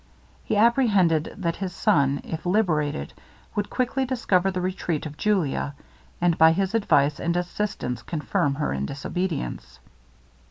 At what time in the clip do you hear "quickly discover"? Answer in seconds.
3.69-4.49